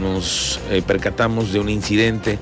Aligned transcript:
Nos 0.00 0.60
eh, 0.70 0.82
percatamos 0.86 1.52
de 1.52 1.60
un 1.60 1.68
incidente, 1.68 2.38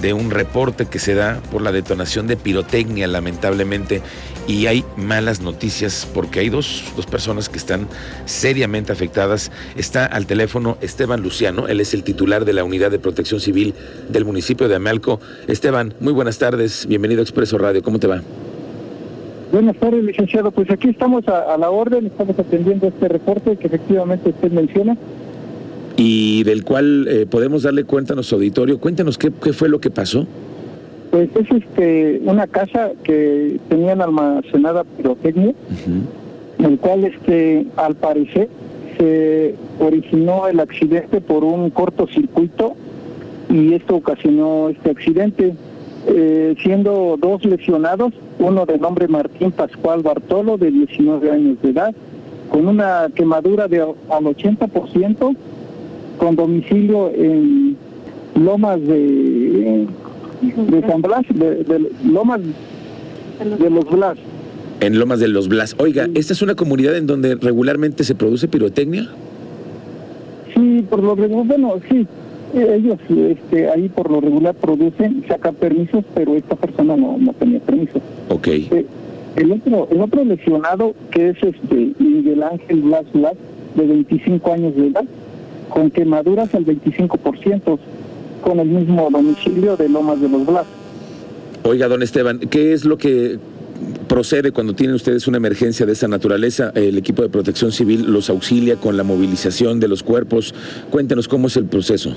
de 0.00 0.12
un 0.12 0.30
reporte 0.30 0.86
que 0.86 0.98
se 0.98 1.14
da 1.14 1.40
por 1.50 1.62
la 1.62 1.72
detonación 1.72 2.26
de 2.26 2.36
pirotecnia, 2.36 3.06
lamentablemente, 3.06 4.00
y 4.46 4.66
hay 4.66 4.84
malas 4.96 5.40
noticias 5.40 6.08
porque 6.12 6.40
hay 6.40 6.48
dos, 6.48 6.84
dos, 6.96 7.06
personas 7.06 7.48
que 7.48 7.58
están 7.58 7.86
seriamente 8.24 8.92
afectadas. 8.92 9.50
Está 9.76 10.06
al 10.06 10.26
teléfono 10.26 10.76
Esteban 10.80 11.22
Luciano, 11.22 11.68
él 11.68 11.80
es 11.80 11.94
el 11.94 12.02
titular 12.02 12.44
de 12.44 12.52
la 12.52 12.64
Unidad 12.64 12.90
de 12.90 12.98
Protección 12.98 13.40
Civil 13.40 13.74
del 14.08 14.24
municipio 14.24 14.68
de 14.68 14.76
Amealco. 14.76 15.20
Esteban, 15.46 15.94
muy 16.00 16.12
buenas 16.12 16.38
tardes, 16.38 16.86
bienvenido 16.86 17.20
a 17.20 17.24
Expreso 17.24 17.58
Radio, 17.58 17.82
¿cómo 17.82 17.98
te 17.98 18.06
va? 18.06 18.22
Buenas 19.52 19.76
tardes, 19.76 20.02
licenciado. 20.02 20.50
Pues 20.50 20.68
aquí 20.70 20.88
estamos 20.88 21.28
a, 21.28 21.54
a 21.54 21.58
la 21.58 21.70
orden, 21.70 22.06
estamos 22.06 22.36
atendiendo 22.38 22.88
este 22.88 23.08
reporte 23.08 23.56
que 23.56 23.68
efectivamente 23.68 24.30
usted 24.30 24.50
menciona 24.50 24.96
y 25.96 26.42
del 26.44 26.64
cual 26.64 27.06
eh, 27.08 27.26
podemos 27.26 27.62
darle 27.62 27.84
cuenta 27.84 28.14
a 28.14 28.16
nuestro 28.16 28.36
auditorio. 28.36 28.78
Cuéntanos 28.78 29.18
qué, 29.18 29.30
qué 29.42 29.52
fue 29.52 29.68
lo 29.68 29.80
que 29.80 29.90
pasó. 29.90 30.26
Pues 31.10 31.28
es 31.36 31.48
este, 31.50 32.20
una 32.24 32.46
casa 32.48 32.90
que 33.04 33.60
tenían 33.68 34.02
almacenada 34.02 34.82
pirotecnia, 34.82 35.54
en 36.58 36.64
el 36.64 36.78
cual 36.78 37.04
este, 37.04 37.66
al 37.76 37.94
parecer 37.94 38.48
se 38.98 39.54
originó 39.78 40.48
el 40.48 40.58
accidente 40.58 41.20
por 41.20 41.44
un 41.44 41.70
cortocircuito 41.70 42.74
y 43.48 43.74
esto 43.74 43.96
ocasionó 43.96 44.70
este 44.70 44.90
accidente, 44.90 45.54
eh, 46.08 46.56
siendo 46.62 47.16
dos 47.20 47.44
lesionados, 47.44 48.12
uno 48.40 48.66
de 48.66 48.78
nombre 48.78 49.06
Martín 49.06 49.52
Pascual 49.52 50.02
Bartolo, 50.02 50.56
de 50.56 50.72
19 50.72 51.30
años 51.30 51.62
de 51.62 51.70
edad, 51.70 51.94
con 52.50 52.66
una 52.66 53.08
quemadura 53.14 53.68
de 53.68 53.82
al 53.82 54.24
80%, 54.24 55.36
con 56.18 56.36
domicilio 56.36 57.10
en 57.14 57.76
Lomas 58.34 58.80
de, 58.80 59.86
de 60.42 60.80
San 60.88 61.02
Blas, 61.02 61.22
de, 61.34 61.90
Lomas 62.04 62.40
de 63.58 63.70
los 63.70 63.84
Blas. 63.90 64.16
En 64.80 64.98
Lomas 64.98 65.20
de 65.20 65.28
los 65.28 65.48
Blas. 65.48 65.76
Oiga, 65.78 66.08
¿esta 66.14 66.32
es 66.32 66.42
una 66.42 66.54
comunidad 66.54 66.96
en 66.96 67.06
donde 67.06 67.36
regularmente 67.36 68.04
se 68.04 68.14
produce 68.14 68.48
pirotecnia? 68.48 69.08
Sí, 70.54 70.84
por 70.88 71.02
lo 71.02 71.14
regular, 71.14 71.46
bueno, 71.46 71.74
sí. 71.88 72.06
Ellos 72.54 72.98
este, 73.08 73.68
ahí 73.68 73.88
por 73.88 74.08
lo 74.10 74.20
regular 74.20 74.54
producen, 74.54 75.24
sacan 75.26 75.56
permisos, 75.56 76.04
pero 76.14 76.36
esta 76.36 76.54
persona 76.54 76.96
no, 76.96 77.16
no 77.18 77.32
tenía 77.32 77.58
permiso. 77.58 78.00
Ok. 78.28 78.46
Eh, 78.46 78.86
el 79.36 79.50
otro, 79.50 79.88
el 79.90 80.00
otro 80.00 80.24
lesionado, 80.24 80.94
que 81.10 81.30
es 81.30 81.36
este 81.42 81.92
Miguel 81.98 82.44
Ángel 82.44 82.82
Blas 82.82 83.04
Blas, 83.12 83.34
de 83.74 83.86
25 83.86 84.52
años 84.52 84.76
de 84.76 84.86
edad, 84.86 85.04
con 85.74 85.90
quemaduras 85.90 86.54
al 86.54 86.64
25%, 86.64 87.78
con 88.42 88.60
el 88.60 88.68
mismo 88.68 89.08
domicilio 89.10 89.76
de 89.76 89.88
Lomas 89.88 90.20
de 90.20 90.28
los 90.28 90.46
Blas. 90.46 90.66
Oiga, 91.64 91.88
don 91.88 92.00
Esteban, 92.00 92.38
¿qué 92.38 92.72
es 92.72 92.84
lo 92.84 92.96
que 92.96 93.40
procede 94.06 94.52
cuando 94.52 94.74
tienen 94.74 94.94
ustedes 94.94 95.26
una 95.26 95.38
emergencia 95.38 95.84
de 95.84 95.92
esa 95.92 96.06
naturaleza? 96.06 96.70
El 96.76 96.96
equipo 96.96 97.22
de 97.22 97.28
protección 97.28 97.72
civil 97.72 98.04
los 98.06 98.30
auxilia 98.30 98.76
con 98.76 98.96
la 98.96 99.02
movilización 99.02 99.80
de 99.80 99.88
los 99.88 100.04
cuerpos. 100.04 100.54
Cuéntenos 100.90 101.26
cómo 101.26 101.48
es 101.48 101.56
el 101.56 101.64
proceso. 101.64 102.14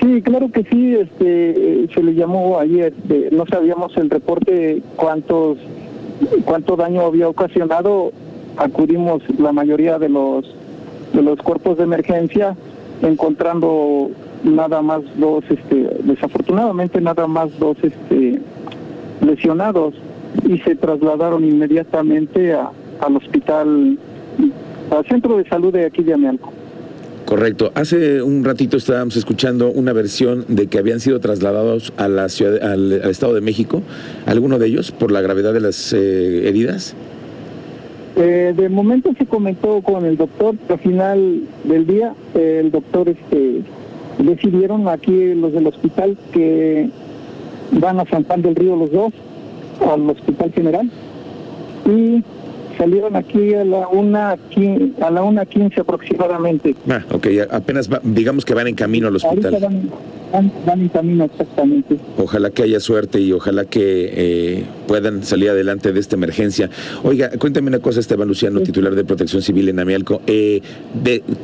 Sí, 0.00 0.22
claro 0.22 0.50
que 0.50 0.64
sí. 0.64 0.94
Este, 0.94 1.88
se 1.94 2.02
le 2.02 2.14
llamó 2.14 2.58
ayer. 2.58 2.94
no 3.32 3.44
sabíamos 3.44 3.94
el 3.98 4.08
reporte 4.08 4.80
cuántos 4.96 5.58
cuánto 6.46 6.74
daño 6.74 7.02
había 7.02 7.28
ocasionado. 7.28 8.12
Acudimos 8.56 9.22
la 9.38 9.52
mayoría 9.52 9.98
de 9.98 10.08
los 10.08 10.46
de 11.12 11.22
los 11.22 11.38
cuerpos 11.38 11.78
de 11.78 11.84
emergencia, 11.84 12.56
encontrando 13.02 14.10
nada 14.44 14.82
más 14.82 15.02
dos, 15.16 15.44
este, 15.48 15.88
desafortunadamente 16.04 17.00
nada 17.00 17.26
más 17.26 17.56
dos 17.58 17.76
este, 17.82 18.40
lesionados 19.20 19.94
y 20.46 20.58
se 20.58 20.74
trasladaron 20.76 21.44
inmediatamente 21.44 22.52
a, 22.52 22.70
al 23.00 23.16
hospital, 23.16 23.98
al 24.90 25.04
centro 25.06 25.36
de 25.36 25.48
salud 25.48 25.72
de 25.72 25.86
aquí 25.86 26.02
de 26.02 26.14
Amealco. 26.14 26.52
Correcto. 27.24 27.72
Hace 27.74 28.20
un 28.20 28.44
ratito 28.44 28.76
estábamos 28.76 29.16
escuchando 29.16 29.70
una 29.70 29.92
versión 29.92 30.44
de 30.48 30.66
que 30.66 30.78
habían 30.78 31.00
sido 31.00 31.20
trasladados 31.20 31.92
a 31.96 32.08
la 32.08 32.28
ciudad, 32.28 32.62
al, 32.62 32.92
Estado 32.92 33.32
de 33.32 33.40
México, 33.40 33.82
alguno 34.26 34.58
de 34.58 34.66
ellos, 34.66 34.90
por 34.90 35.12
la 35.12 35.20
gravedad 35.20 35.54
de 35.54 35.60
las 35.60 35.92
eh, 35.92 36.48
heridas. 36.48 36.94
Eh, 38.14 38.52
de 38.54 38.68
momento 38.68 39.12
se 39.16 39.24
comentó 39.24 39.80
con 39.80 40.04
el 40.04 40.18
doctor, 40.18 40.54
al 40.68 40.78
final 40.78 41.44
del 41.64 41.86
día 41.86 42.14
eh, 42.34 42.58
el 42.62 42.70
doctor 42.70 43.08
este, 43.08 43.62
decidieron 44.18 44.86
aquí 44.88 45.34
los 45.34 45.52
del 45.52 45.66
hospital 45.66 46.18
que 46.32 46.90
van 47.70 48.00
a 48.00 48.04
San 48.04 48.26
del 48.42 48.54
Río 48.54 48.76
los 48.76 48.92
dos, 48.92 49.12
al 49.90 50.10
hospital 50.10 50.52
general, 50.52 50.90
y 51.86 52.22
salieron 52.82 53.14
aquí 53.14 53.54
a 53.54 53.64
la 53.64 53.86
una 53.86 54.30
a 54.32 55.10
la 55.10 55.22
una 55.22 55.46
quince 55.46 55.80
aproximadamente. 55.80 56.74
Ah, 56.88 57.04
ok, 57.12 57.26
apenas 57.48 57.88
digamos 58.02 58.44
que 58.44 58.54
van 58.54 58.66
en 58.66 58.74
camino 58.74 59.06
al 59.06 59.16
hospital. 59.16 59.52
Van, 60.32 60.80
en 60.80 60.88
camino 60.88 61.24
exactamente. 61.24 61.98
Ojalá 62.16 62.50
que 62.50 62.62
haya 62.62 62.80
suerte 62.80 63.20
y 63.20 63.32
ojalá 63.32 63.66
que 63.66 64.10
eh, 64.14 64.64
puedan 64.88 65.22
salir 65.24 65.50
adelante 65.50 65.92
de 65.92 66.00
esta 66.00 66.16
emergencia. 66.16 66.70
Oiga, 67.04 67.30
cuéntame 67.38 67.68
una 67.68 67.80
cosa, 67.80 68.00
Esteban 68.00 68.28
Luciano, 68.28 68.60
titular 68.60 68.94
de 68.94 69.04
Protección 69.04 69.42
Civil 69.42 69.68
en 69.68 69.78
Amialco. 69.78 70.22
Eh, 70.26 70.62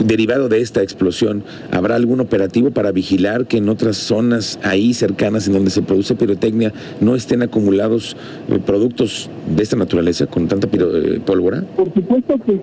derivado 0.03 0.49
de 0.49 0.63
esta 0.63 0.83
explosión, 0.83 1.45
¿habrá 1.71 1.97
algún 1.97 2.21
operativo 2.21 2.71
para 2.71 2.91
vigilar 2.91 3.47
que 3.47 3.59
en 3.59 3.69
otras 3.69 3.99
zonas 3.99 4.59
ahí 4.63 4.95
cercanas 4.95 5.47
en 5.47 5.53
donde 5.53 5.71
se 5.71 5.83
produce 5.83 6.15
pirotecnia 6.15 6.73
no 7.01 7.15
estén 7.15 7.43
acumulados 7.43 8.17
eh, 8.49 8.59
productos 8.65 9.29
de 9.55 9.63
esta 9.63 9.77
naturaleza 9.77 10.27
con 10.27 10.49
tanta 10.49 10.67
pólvora? 11.29 11.63
Por 11.77 11.93
supuesto 11.93 12.39
que 12.39 12.59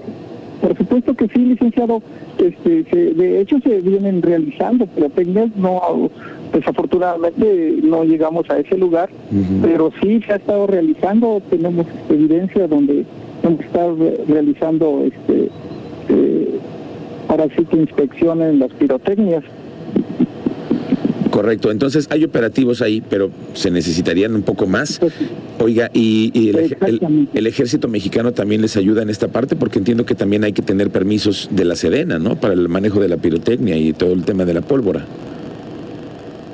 por 0.61 0.75
supuesto 0.77 1.13
que 1.13 1.27
sí, 1.27 1.39
licenciado. 1.39 2.01
Este, 2.39 2.83
de 3.13 3.41
hecho, 3.41 3.59
se 3.59 3.81
vienen 3.81 4.21
realizando 4.21 4.87
pero 4.87 5.11
No, 5.55 6.09
desafortunadamente 6.51 7.77
no 7.83 8.03
llegamos 8.03 8.49
a 8.49 8.57
ese 8.57 8.75
lugar, 8.77 9.09
pero 9.61 9.91
sí 10.01 10.21
se 10.25 10.33
ha 10.33 10.35
estado 10.37 10.65
realizando. 10.65 11.41
Tenemos 11.51 11.85
evidencia 12.09 12.67
donde 12.67 13.05
hemos 13.43 13.59
estado 13.59 13.95
realizando 14.27 15.03
este, 15.05 15.49
eh, 16.09 16.59
para 17.27 17.45
sí 17.55 17.63
que 17.69 17.77
inspeccionen 17.77 18.57
las 18.57 18.71
pirotecnias. 18.73 19.43
Correcto, 21.29 21.69
entonces 21.69 22.07
hay 22.09 22.23
operativos 22.23 22.81
ahí, 22.81 23.03
pero 23.07 23.29
se 23.53 23.69
necesitarían 23.69 24.33
un 24.33 24.41
poco 24.41 24.65
más. 24.67 24.99
Oiga, 25.59 25.89
y, 25.93 26.49
el, 27.33 27.47
ejército 27.47 27.87
mexicano 27.87 28.33
también 28.33 28.61
les 28.61 28.75
ayuda 28.75 29.03
en 29.03 29.09
esta 29.09 29.29
parte, 29.29 29.55
porque 29.55 29.79
entiendo 29.79 30.05
que 30.05 30.13
también 30.13 30.43
hay 30.43 30.51
que 30.51 30.61
tener 30.61 30.89
permisos 30.89 31.47
de 31.51 31.63
la 31.63 31.75
Sedena, 31.75 32.19
¿no? 32.19 32.35
Para 32.35 32.53
el 32.53 32.67
manejo 32.67 32.99
de 32.99 33.07
la 33.07 33.17
pirotecnia 33.17 33.77
y 33.77 33.93
todo 33.93 34.11
el 34.11 34.25
tema 34.25 34.43
de 34.43 34.53
la 34.53 34.61
pólvora. 34.61 35.05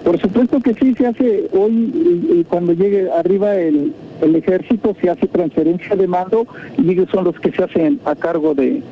Por 0.03 0.19
supuesto 0.19 0.59
que 0.59 0.73
sí, 0.75 0.93
se 0.95 1.07
hace 1.07 1.49
hoy, 1.51 2.45
cuando 2.49 2.73
llegue 2.73 3.09
arriba 3.11 3.55
el, 3.55 3.93
ejército, 4.21 4.95
se 5.01 5.09
hace 5.09 5.27
transferencia 5.27 5.95
de 5.95 6.07
mando 6.07 6.45
y 6.77 6.91
ellos 6.91 7.09
son 7.11 7.23
los 7.23 7.39
que 7.39 7.51
se 7.51 7.63
hacen 7.63 7.99
a 8.05 8.15
cargo 8.15 8.53
de, 8.53 8.83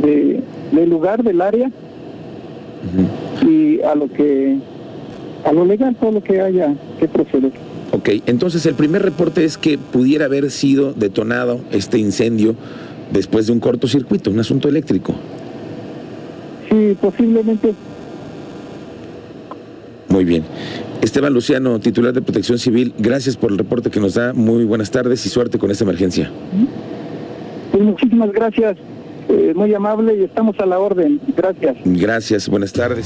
del 0.00 0.90
lugar, 0.90 1.22
del 1.22 1.40
área, 1.40 1.70
y 3.42 3.80
a 3.82 3.94
lo 3.94 4.08
que 4.08 4.58
a 5.44 5.52
lo 5.52 5.64
legal 5.64 5.94
todo 5.96 6.12
lo 6.12 6.22
que 6.22 6.40
haya 6.40 6.74
que 6.98 7.08
proceder. 7.08 7.52
Ok, 7.94 8.10
entonces 8.26 8.66
el 8.66 8.74
primer 8.74 9.02
reporte 9.02 9.44
es 9.44 9.56
que 9.56 9.78
pudiera 9.78 10.24
haber 10.24 10.50
sido 10.50 10.92
detonado 10.94 11.60
este 11.70 11.96
incendio 11.96 12.56
después 13.12 13.46
de 13.46 13.52
un 13.52 13.60
cortocircuito, 13.60 14.32
un 14.32 14.40
asunto 14.40 14.68
eléctrico. 14.68 15.14
Sí, 16.68 16.96
posiblemente. 17.00 17.72
Muy 20.08 20.24
bien. 20.24 20.42
Esteban 21.02 21.32
Luciano, 21.32 21.78
titular 21.78 22.12
de 22.12 22.20
Protección 22.20 22.58
Civil, 22.58 22.92
gracias 22.98 23.36
por 23.36 23.52
el 23.52 23.58
reporte 23.58 23.90
que 23.90 24.00
nos 24.00 24.14
da. 24.14 24.32
Muy 24.32 24.64
buenas 24.64 24.90
tardes 24.90 25.24
y 25.26 25.28
suerte 25.28 25.58
con 25.58 25.70
esta 25.70 25.84
emergencia. 25.84 26.32
Pues 27.70 27.84
muchísimas 27.84 28.32
gracias. 28.32 28.76
Eh, 29.28 29.52
muy 29.54 29.72
amable 29.72 30.16
y 30.16 30.24
estamos 30.24 30.58
a 30.58 30.66
la 30.66 30.80
orden. 30.80 31.20
Gracias. 31.36 31.76
Gracias, 31.84 32.48
buenas 32.48 32.72
tardes. 32.72 33.02